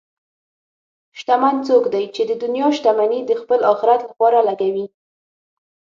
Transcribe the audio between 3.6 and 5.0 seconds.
آخرت لپاره لګوي.